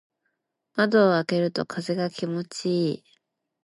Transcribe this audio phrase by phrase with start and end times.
[0.77, 3.03] 窓を開けると風が気持ちいい。